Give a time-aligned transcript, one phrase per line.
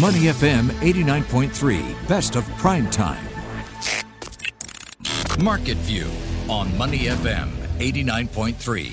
[0.00, 3.22] Money FM 89.3, best of prime time.
[5.38, 6.10] Market View
[6.48, 8.90] on Money FM 89.3.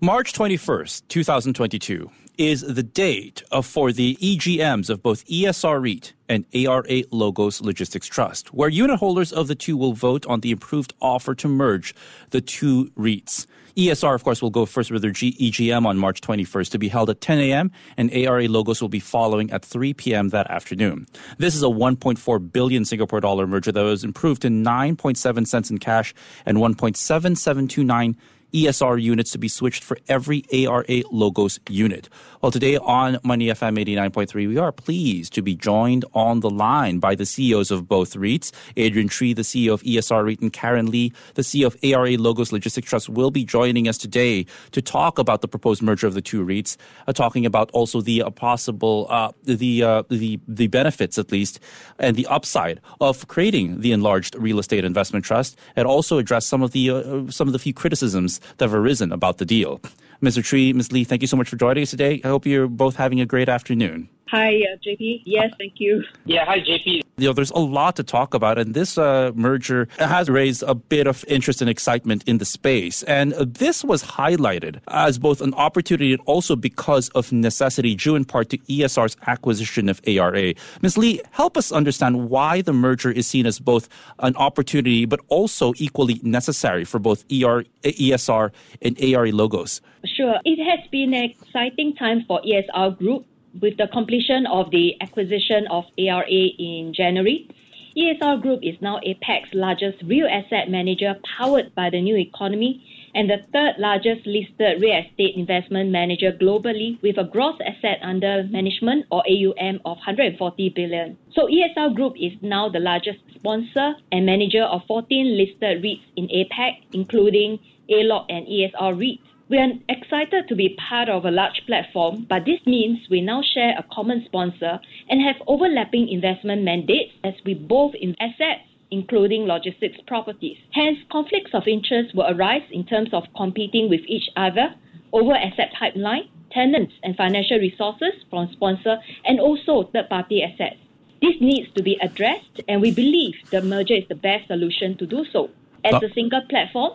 [0.00, 7.02] March 21st, 2022 is the date for the EGMs of both ESR REIT and ARA
[7.10, 11.34] Logos Logistics Trust, where unit holders of the two will vote on the improved offer
[11.34, 11.96] to merge
[12.30, 13.48] the two REITs.
[13.76, 16.88] ESR, of course, will go first with their G- EGM on March 21st to be
[16.88, 20.30] held at 10 a.m., and ARA Logos will be following at 3 p.m.
[20.30, 21.06] that afternoon.
[21.36, 25.76] This is a 1.4 billion Singapore dollar merger that was improved to 9.7 cents in
[25.76, 26.14] cash
[26.46, 28.16] and 1.7729
[28.56, 32.08] ESR units to be switched for every ARA Logos unit.
[32.40, 36.98] Well, today on Money FM 89.3, we are pleased to be joined on the line
[36.98, 38.52] by the CEOs of both REITs.
[38.78, 42.50] Adrian Chui, the CEO of ESR REIT, and Karen Lee, the CEO of ARA Logos
[42.50, 46.22] Logistics Trust, will be joining us today to talk about the proposed merger of the
[46.22, 51.18] two REITs, uh, talking about also the uh, possible, uh, the, uh, the, the benefits
[51.18, 51.60] at least,
[51.98, 56.62] and the upside of creating the enlarged real estate investment trust, and also address some
[56.62, 59.80] of the, uh, some of the few criticisms that have arisen about the deal.
[60.22, 60.44] Mr.
[60.44, 60.92] Chui, Ms.
[60.92, 62.20] Lee, thank you so much for joining us today.
[62.24, 64.08] I hope you're both having a great afternoon.
[64.28, 65.22] Hi, uh, JP.
[65.24, 66.02] Yes, thank you.
[66.24, 67.02] Yeah, hi, JP.
[67.16, 70.74] You know, there's a lot to talk about, and this uh, merger has raised a
[70.74, 73.04] bit of interest and excitement in the space.
[73.04, 78.16] And uh, this was highlighted as both an opportunity and also because of necessity, due
[78.16, 80.54] in part to ESR's acquisition of ARA.
[80.82, 80.98] Ms.
[80.98, 85.72] Lee, help us understand why the merger is seen as both an opportunity, but also
[85.76, 88.50] equally necessary for both ER, ESR
[88.82, 89.80] and ARA logos.
[90.04, 90.40] Sure.
[90.44, 93.24] It has been an exciting time for ESR Group
[93.60, 97.48] with the completion of the acquisition of ARA in January.
[97.96, 102.84] ESR Group is now APAC's largest real asset manager powered by the new economy
[103.14, 108.44] and the third largest listed real estate investment manager globally with a gross asset under
[108.50, 111.16] management or AUM of 140 billion.
[111.34, 116.28] So ESR Group is now the largest sponsor and manager of 14 listed REITs in
[116.28, 117.58] APAC, including
[117.88, 119.20] ALOG and ESR REIT.
[119.48, 123.42] We are excited to be part of a large platform, but this means we now
[123.42, 129.46] share a common sponsor and have overlapping investment mandates as we both in assets, including
[129.46, 130.58] logistics properties.
[130.72, 134.74] Hence, conflicts of interest will arise in terms of competing with each other
[135.12, 140.80] over asset pipeline, tenants and financial resources from sponsor, and also third-party assets.
[141.22, 145.06] This needs to be addressed, and we believe the merger is the best solution to
[145.06, 145.50] do so.
[145.84, 146.94] As a single platform,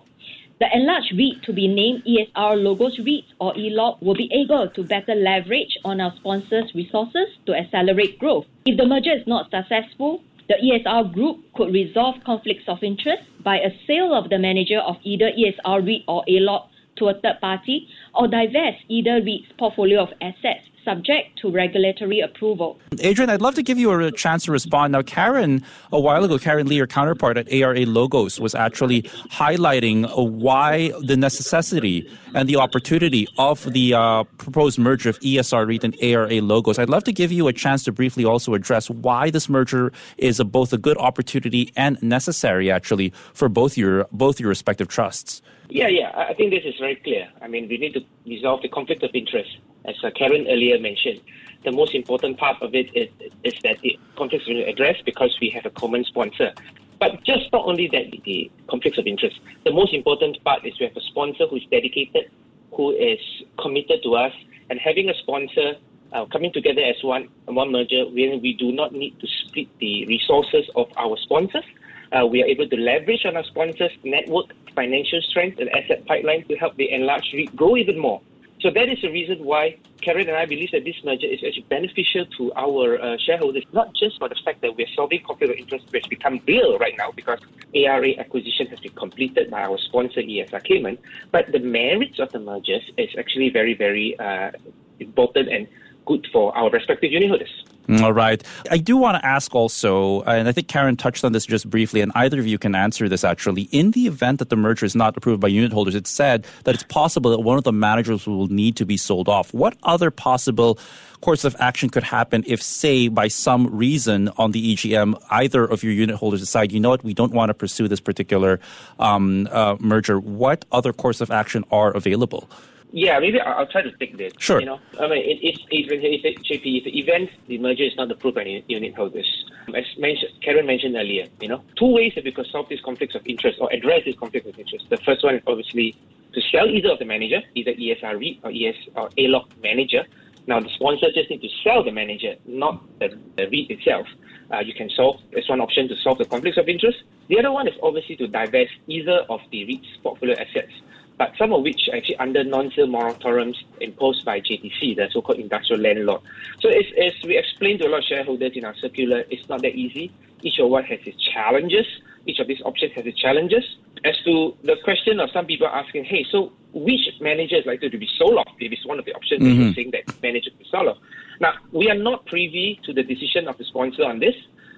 [0.61, 4.83] the enlarged REIT to be named ESR Logos REIT or ELOG will be able to
[4.83, 8.45] better leverage on our sponsors' resources to accelerate growth.
[8.67, 13.57] If the merger is not successful, the ESR group could resolve conflicts of interest by
[13.57, 16.67] a sale of the manager of either ESR REIT or ELOG
[16.97, 22.79] to a third party or divest either REIT's portfolio of assets subject to regulatory approval.
[22.99, 24.91] Adrian, I'd love to give you a chance to respond.
[24.91, 30.09] Now, Karen, a while ago, Karen Lee, your counterpart at ARA Logos, was actually highlighting
[30.15, 35.95] why the necessity and the opportunity of the uh, proposed merger of ESR REIT and
[36.01, 36.79] ARA Logos.
[36.79, 40.39] I'd love to give you a chance to briefly also address why this merger is
[40.39, 45.41] a, both a good opportunity and necessary, actually, for both your both your respective trusts.
[45.69, 46.11] Yeah, yeah.
[46.15, 47.29] I think this is very clear.
[47.41, 49.49] I mean, we need to resolve the conflict of interest,
[49.85, 51.21] as uh, Karen earlier mentioned.
[51.63, 53.09] The most important part of it is,
[53.43, 56.53] is that the conflicts will be addressed because we have a common sponsor.
[56.99, 59.39] But just not only that, the conflicts of interest.
[59.63, 62.31] The most important part is we have a sponsor who is dedicated,
[62.73, 63.19] who is
[63.59, 64.33] committed to us,
[64.69, 65.75] and having a sponsor
[66.13, 70.05] uh, coming together as one one merger, where we do not need to split the
[70.07, 71.63] resources of our sponsors.
[72.11, 76.45] Uh, we are able to leverage on our sponsors' network, financial strength, and asset pipeline
[76.49, 78.21] to help the enlarged REIT grow even more.
[78.61, 81.65] So that is the reason why Karen and I believe that this merger is actually
[81.69, 85.57] beneficial to our uh, shareholders, not just for the fact that we're solving conflict of
[85.57, 87.39] interest, which become real right now because
[87.75, 90.97] ARA acquisition has been completed by our sponsor ESR Cayman,
[91.31, 94.51] but the merits of the mergers is actually very, very uh,
[94.99, 95.67] important and
[96.05, 97.65] good for our respective unit holders.
[97.89, 98.41] All right.
[98.69, 102.01] I do want to ask also, and I think Karen touched on this just briefly,
[102.01, 103.63] and either of you can answer this actually.
[103.63, 106.75] In the event that the merger is not approved by unit holders, it's said that
[106.75, 109.53] it's possible that one of the managers will need to be sold off.
[109.53, 110.79] What other possible
[111.21, 115.83] course of action could happen if, say, by some reason on the EGM, either of
[115.83, 118.59] your unit holders decide, you know what, we don't want to pursue this particular
[118.99, 120.19] um, uh, merger?
[120.19, 122.49] What other course of action are available?
[122.93, 124.33] Yeah, maybe I'll, try to take this.
[124.37, 124.59] Sure.
[124.59, 127.95] You know, I mean, it, it's if, if, JP, if the event, the merger is
[127.95, 132.25] not approved by unit holders, as mentioned, Karen mentioned earlier, you know, two ways that
[132.25, 134.89] we could solve these conflicts of interest or address these conflicts of interest.
[134.89, 135.95] The first one is obviously
[136.33, 140.05] to sell either of the manager, either ESR REIT or ES or ALOG manager,
[140.47, 144.07] Now, the sponsor just need to sell the manager, not the, the REIT itself.
[144.51, 147.03] Uh, you can solve, that's one option to solve the conflicts of interest.
[147.29, 150.73] The other one is obviously to divest either of the REIT's portfolio assets,
[151.21, 155.79] but some of which are actually under non-sale moratoriums imposed by JTC, the so-called industrial
[155.79, 156.19] landlord.
[156.59, 159.61] So as, as we explained to a lot of shareholders in our circular, it's not
[159.61, 160.11] that easy.
[160.41, 161.85] Each of one has its challenges.
[162.25, 163.63] Each of these options has its challenges.
[164.03, 167.99] As to the question of some people asking, hey, so which manager is likely to
[167.99, 168.55] be sold off?
[168.59, 169.59] If it's one of the options mm-hmm.
[169.59, 170.97] that you're saying that manager to be sold off.
[171.39, 174.33] Now, we are not privy to the decision of the sponsor on this,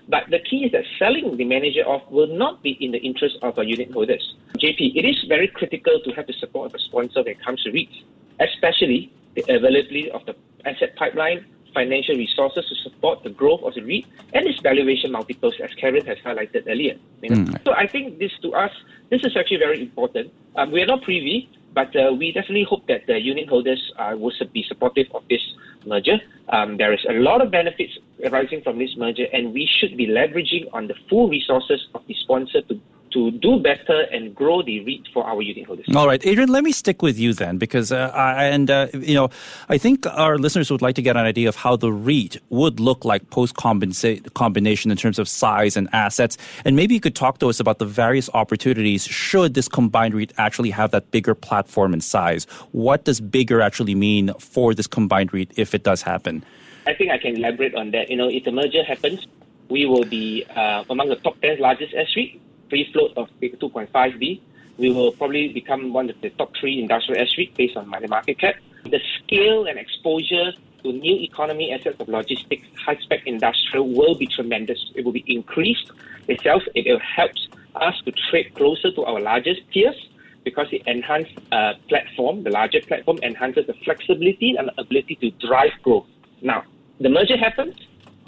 [0.10, 3.38] but the key is that selling the manager off will not be in the interest
[3.42, 4.36] of our unit holders.
[4.58, 7.64] JP, it is very critical to have the support of a sponsor when it comes
[7.64, 8.04] to REITs,
[8.40, 10.36] especially the availability of the
[10.66, 15.56] asset pipeline, financial resources to support the growth of the REIT and its valuation multiples,
[15.64, 16.96] as Karen has highlighted earlier.
[17.22, 17.36] You know?
[17.38, 17.64] mm.
[17.64, 18.72] So I think this to us,
[19.10, 20.32] this is actually very important.
[20.56, 24.16] Um, we are not privy, but uh, we definitely hope that the unit holders uh,
[24.18, 25.42] will be supportive of this
[25.86, 26.20] merger.
[26.50, 30.08] Um, there is a lot of benefits arising from this merger, and we should be
[30.08, 32.80] leveraging on the full resources of the sponsor to
[33.14, 35.86] to do better and grow the REIT for our unit holders.
[35.96, 39.14] All right, Adrian, let me stick with you then, because uh, I, and uh, you
[39.14, 39.30] know,
[39.70, 42.80] I think our listeners would like to get an idea of how the REIT would
[42.80, 47.40] look like post combination in terms of size and assets, and maybe you could talk
[47.40, 51.94] to us about the various opportunities should this combined REIT actually have that bigger platform
[51.94, 52.46] and size.
[52.72, 56.44] What does bigger actually mean for this combined REIT if it does happen?
[56.86, 58.10] I think I can elaborate on that.
[58.10, 59.26] You know, if the merger happens,
[59.70, 62.42] we will be uh, among the top 10 largest S-REIT
[62.74, 64.42] free float of 2.5B,
[64.80, 68.56] we will probably become one of the top three industrial S-REIT based on market cap.
[68.86, 74.80] The scale and exposure to new economy assets of logistics, high-spec industrial will be tremendous.
[74.96, 75.92] It will be increased
[76.28, 76.64] itself.
[76.74, 77.34] It will help
[77.76, 79.96] us to trade closer to our largest peers
[80.44, 85.30] because the enhanced uh, platform, the larger platform, enhances the flexibility and the ability to
[85.48, 86.08] drive growth.
[86.42, 86.64] Now,
[87.00, 87.76] the merger happens,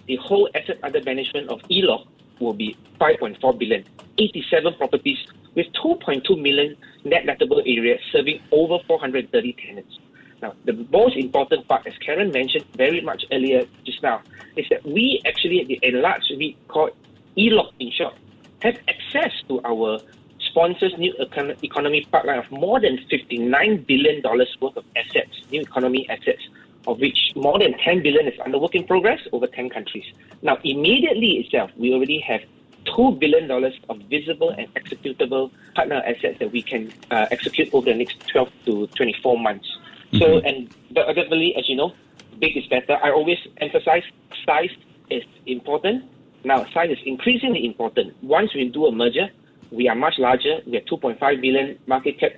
[0.05, 2.05] the whole asset under management of ELOG
[2.39, 3.83] will be 5.4 billion,
[4.17, 5.17] 87 properties
[5.55, 9.99] with 2.2 million net lettable area serving over 430 tenants.
[10.41, 14.21] Now, the most important part, as Karen mentioned very much earlier just now,
[14.55, 16.91] is that we actually, the enlarged REIT called
[17.37, 18.15] ELOG in short,
[18.61, 19.99] have access to our
[20.39, 21.13] sponsors' new
[21.61, 26.41] economy pipeline of more than $59 billion worth of assets, new economy assets,
[26.87, 30.05] of which more than 10 billion is under work in progress over 10 countries.
[30.41, 32.41] Now, immediately itself, we already have
[32.85, 33.49] $2 billion
[33.89, 38.49] of visible and executable partner assets that we can uh, execute over the next 12
[38.65, 39.67] to 24 months.
[40.11, 40.17] Mm-hmm.
[40.19, 41.93] So, and ultimately, as you know,
[42.39, 42.97] big is better.
[43.03, 44.03] I always emphasize
[44.45, 44.69] size
[45.09, 46.05] is important.
[46.43, 48.13] Now, size is increasingly important.
[48.21, 49.29] Once we do a merger,
[49.71, 50.59] we are much larger.
[50.65, 52.33] We have 2.5 billion market cap,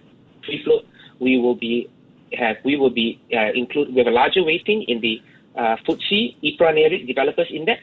[0.45, 0.85] free float.
[1.19, 1.89] We will be
[2.33, 5.21] have we will be uh, include we have a larger weighting in the
[5.56, 7.81] uh, FTSE EPRA Nareit Developed Index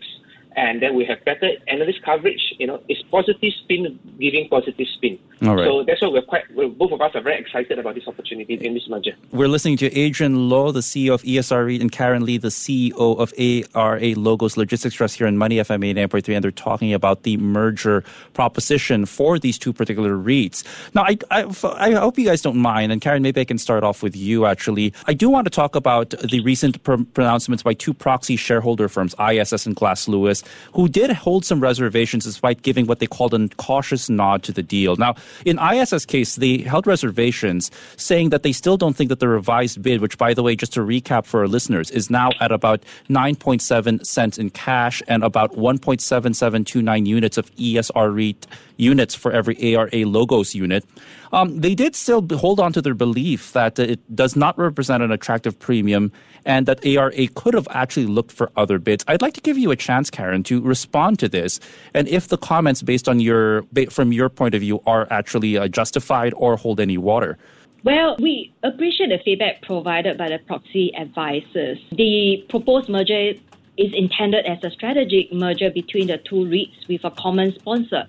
[0.56, 2.54] and then we have better analyst coverage.
[2.58, 5.18] You know, it's positive spin giving positive spin.
[5.42, 5.64] All right.
[5.66, 8.54] So that's why we're quite, we're, both of us are very excited about this opportunity
[8.54, 9.12] in this merger.
[9.32, 13.18] We're listening to Adrian Loh, the CEO of ESR REIT, and Karen Lee, the CEO
[13.18, 13.32] of
[13.74, 18.04] ARA Logos Logistics Trust here in Money FM 89.3, and they're talking about the merger
[18.32, 20.64] proposition for these two particular REITs.
[20.94, 21.44] Now, I, I,
[21.76, 24.46] I hope you guys don't mind, and Karen, maybe I can start off with you,
[24.46, 24.94] actually.
[25.06, 29.14] I do want to talk about the recent pr- pronouncements by two proxy shareholder firms,
[29.18, 33.48] ISS and Glass Lewis, who did hold some reservations despite giving what they called a
[33.56, 34.96] cautious nod to the deal.
[34.96, 39.28] Now, in ISS case, they held reservations saying that they still don't think that the
[39.28, 42.52] revised bid, which by the way, just to recap for our listeners, is now at
[42.52, 48.46] about 9.7 cents in cash and about 1.7729 units of ESR REIT
[48.76, 50.84] units for every ARA logos unit.
[51.32, 55.10] Um, they did still hold on to their belief that it does not represent an
[55.10, 56.12] attractive premium
[56.44, 59.04] and that ARA could have actually looked for other bids.
[59.08, 61.60] I'd like to give you a chance, Karen, to respond to this,
[61.94, 65.68] and if the comments based on your from your point of view are actually uh,
[65.68, 67.38] justified or hold any water.
[67.84, 71.78] Well, we appreciate the feedback provided by the proxy advisors.
[71.92, 73.34] The proposed merger
[73.76, 78.06] is intended as a strategic merger between the two REITs with a common sponsor.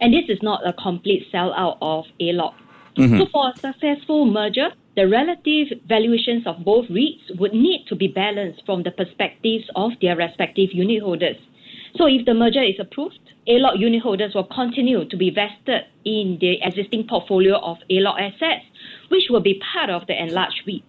[0.00, 2.54] And this is not a complete sellout of ALOG.
[2.96, 3.18] Mm-hmm.
[3.18, 8.08] So for a successful merger, the relative valuations of both REITs would need to be
[8.08, 11.36] balanced from the perspectives of their respective unit holders.
[11.96, 16.38] So if the merger is approved, ALOG unit holders will continue to be vested in
[16.40, 18.64] the existing portfolio of ALOG assets,
[19.08, 20.84] which will be part of the enlarged REIT.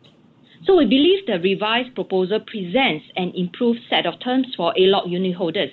[0.65, 5.35] So we believe the revised proposal presents an improved set of terms for ALOG unit
[5.35, 5.71] holders.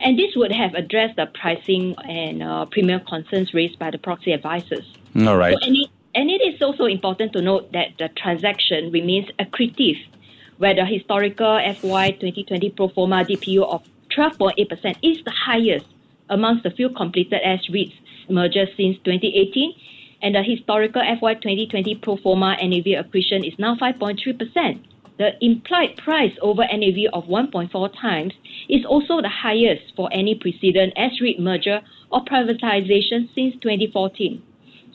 [0.00, 4.32] And this would have addressed the pricing and uh, premium concerns raised by the proxy
[4.32, 4.84] advisors.
[5.16, 5.56] All right.
[5.60, 10.04] So, it, and it is also important to note that the transaction remains accretive
[10.56, 15.86] where the historical FY 2020 pro forma DPU of 12.8% is the highest
[16.28, 17.94] amongst the few completed S-REITs
[18.28, 19.72] mergers since 2018,
[20.20, 24.82] and the historical FY 2020 pro forma NAV accretion is now 5.3%.
[25.18, 28.32] The implied price over NAV of 1.4 times
[28.68, 34.42] is also the highest for any precedent S-REIT merger or privatization since 2014.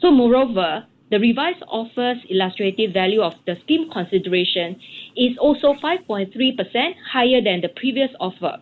[0.01, 4.79] So, moreover, the revised offer's illustrative value of the scheme consideration
[5.15, 8.57] is also 5.3% higher than the previous offer.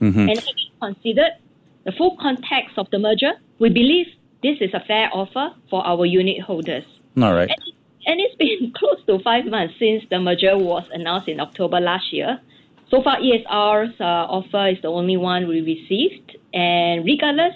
[0.00, 0.28] Mm-hmm.
[0.28, 1.32] And having considered
[1.84, 4.06] the full context of the merger, we believe
[4.42, 6.84] this is a fair offer for our unit holders.
[7.16, 7.48] All right.
[7.48, 7.72] And,
[8.06, 12.12] and it's been close to five months since the merger was announced in October last
[12.12, 12.40] year.
[12.90, 16.36] So far, ESR's uh, offer is the only one we received.
[16.52, 17.54] And regardless,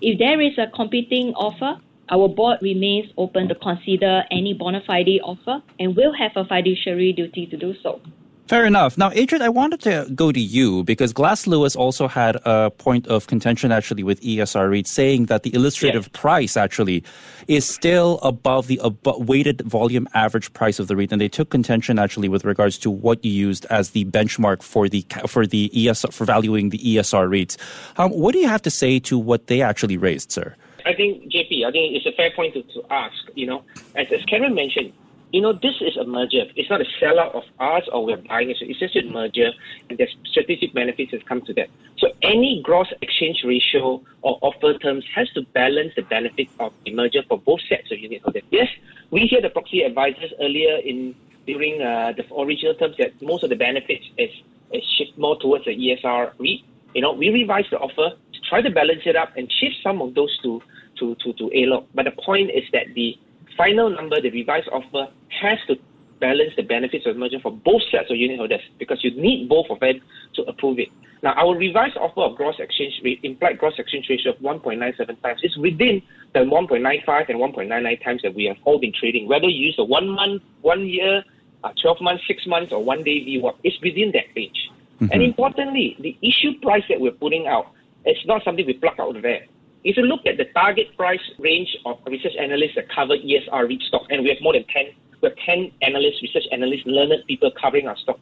[0.00, 1.80] if there is a competing offer,
[2.10, 7.12] our board remains open to consider any bona fide offer and will have a fiduciary
[7.12, 8.00] duty to do so.
[8.48, 8.96] Fair enough.
[8.96, 13.06] Now, Adrian, I wanted to go to you because Glass Lewis also had a point
[13.06, 16.10] of contention actually with ESR REIT saying that the illustrative yes.
[16.14, 17.04] price actually
[17.46, 21.98] is still above the weighted volume average price of the REIT, and they took contention
[21.98, 26.10] actually with regards to what you used as the benchmark for the for the ESR
[26.10, 27.58] for valuing the ESR REITs.
[27.98, 30.56] Um, what do you have to say to what they actually raised, sir?
[30.86, 31.30] I think
[31.64, 33.16] I think it's a fair point to, to ask.
[33.34, 34.92] You know, as, as Karen mentioned,
[35.32, 36.44] you know, this is a merger.
[36.56, 38.56] It's not a sellout of us or we're buying it.
[38.60, 39.50] It's just a merger,
[39.88, 41.68] and there's strategic benefits that come to that.
[41.98, 46.94] So any gross exchange ratio or offer terms has to balance the benefit of the
[46.94, 48.42] merger for both sets of unit holders.
[48.50, 48.68] Yes,
[49.10, 51.14] we hear the proxy advisors earlier in
[51.46, 54.30] during uh, the original terms that most of the benefits is,
[54.70, 56.60] is shift more towards the ESR REIT.
[56.94, 58.16] You know, we revised the offer
[58.48, 60.62] try to balance it up and shift some of those to
[60.98, 61.86] to to, to ALOG.
[61.94, 63.18] But the point is that the
[63.56, 65.08] final number, the revised offer,
[65.40, 65.76] has to
[66.20, 69.48] balance the benefits of the merger for both sets of unit holders because you need
[69.48, 70.00] both of them
[70.34, 70.88] to approve it.
[71.22, 75.40] Now, our revised offer of gross exchange rate, implied gross exchange ratio of 1.97 times,
[75.42, 76.00] is within
[76.32, 79.26] the 1.95 and 1.99 times that we have all been trading.
[79.26, 81.24] Whether you use a one month, one year,
[81.64, 84.70] uh, 12 months, six months, or one day VWAP, it's within that range.
[85.00, 85.12] Mm-hmm.
[85.12, 87.66] And importantly, the issue price that we're putting out
[88.16, 89.46] is not something we pluck out of there.
[89.84, 93.82] If you look at the target price range of research analysts that cover ESR REIT
[93.82, 94.86] stock, and we have more than 10,
[95.22, 98.18] we have 10 analysts, research analysts, learned people covering our stock.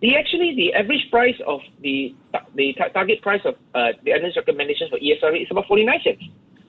[0.00, 2.14] The actually the average price of the
[2.54, 6.24] the target price of uh, the analyst recommendations for ESR is about 49 cents.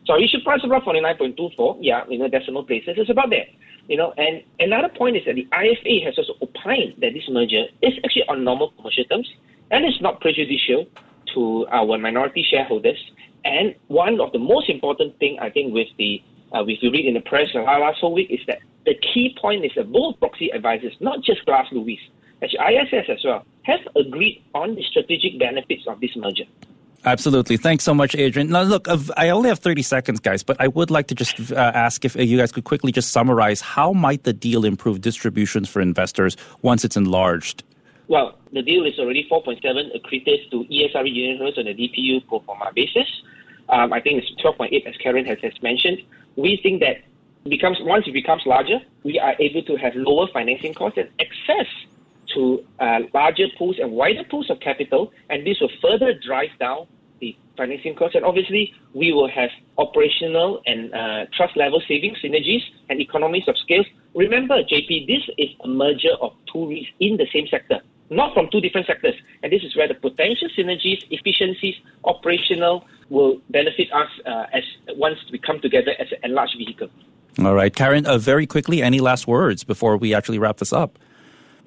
[0.05, 1.79] So issue price about 49.24.
[1.81, 2.95] Yeah, you know, decimal places.
[2.97, 3.47] It's about there.
[3.87, 7.65] You know, and another point is that the IFA has also opined that this merger
[7.81, 9.29] is actually on normal commercial terms
[9.71, 10.85] and it's not prejudicial
[11.33, 12.99] to our minority shareholders
[13.45, 16.21] and one of the most important thing I think with the
[16.53, 19.65] uh, if you read in the press last whole week is that the key point
[19.65, 21.99] is that both proxy advisors, not just Glass Lewis,
[22.41, 26.43] actually ISS as well, have agreed on the strategic benefits of this merger.
[27.03, 27.57] Absolutely.
[27.57, 28.49] Thanks so much, Adrian.
[28.49, 31.55] Now, look, I only have 30 seconds, guys, but I would like to just uh,
[31.55, 35.81] ask if you guys could quickly just summarize how might the deal improve distributions for
[35.81, 37.63] investors once it's enlarged?
[38.07, 42.71] Well, the deal is already 4.7 accretive to ESRE units on a DPU pro forma
[42.73, 43.07] basis.
[43.67, 45.99] Um, I think it's 12.8 as Karen has, has mentioned.
[46.37, 47.03] We think that
[47.49, 51.67] becomes once it becomes larger, we are able to have lower financing costs and access
[52.33, 56.87] to uh, larger pools and wider pools of capital, and this will further drive down
[57.19, 58.15] the financing costs.
[58.15, 63.57] And obviously, we will have operational and uh, trust level savings, synergies, and economies of
[63.57, 63.83] scale.
[64.15, 68.49] Remember, JP, this is a merger of two REITs in the same sector not from
[68.51, 69.15] two different sectors.
[69.43, 74.63] And this is where the potential synergies, efficiencies, operational will benefit us uh, as
[74.95, 76.89] once we come together as an enlarged vehicle.
[77.39, 80.97] All right, Karen, uh, very quickly, any last words before we actually wrap this up?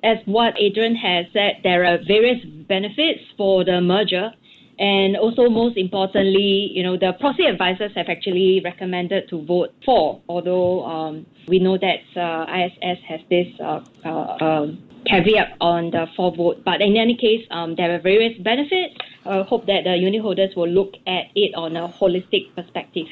[0.03, 4.33] As what Adrian has said, there are various benefits for the merger.
[4.79, 10.21] And also, most importantly, you know, the proxy advisors have actually recommended to vote for,
[10.29, 16.07] although um, we know that uh, ISS has this uh, uh, um, caveat on the
[16.17, 16.63] for vote.
[16.65, 18.95] But in any case, um, there are various benefits.
[19.25, 23.07] I hope that the unit holders will look at it on a holistic perspective.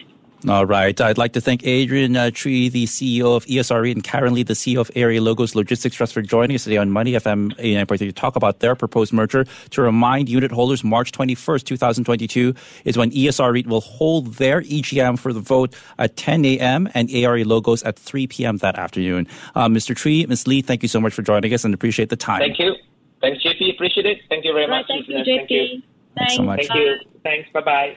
[0.46, 1.00] All right.
[1.00, 4.52] I'd like to thank Adrian uh, Chui, the CEO of ESRE, and Karen Lee, the
[4.52, 8.12] CEO of ARA Logos Logistics Trust, for joining us today on Money FM 89.3 to
[8.12, 9.46] talk about their proposed merger.
[9.70, 15.32] To remind unit holders, March 21st, 2022 is when ESRE will hold their EGM for
[15.32, 16.88] the vote at 10 a.m.
[16.94, 18.58] and ARA Logos at 3 p.m.
[18.58, 19.26] that afternoon.
[19.54, 19.96] Uh, Mr.
[19.96, 20.46] Chui, Ms.
[20.46, 22.40] Lee, thank you so much for joining us and appreciate the time.
[22.40, 22.74] Thank you.
[23.22, 23.74] Thanks, JP.
[23.74, 24.18] Appreciate it.
[24.28, 24.84] Thank you very much.
[24.86, 25.24] Thank you, JP.
[25.24, 25.82] Thank you.
[26.16, 26.66] Thanks so much.
[26.66, 26.98] Thank you.
[27.22, 27.48] Thanks.
[27.52, 27.96] Bye bye.